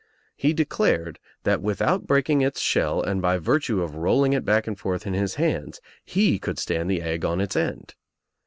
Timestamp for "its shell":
2.41-3.03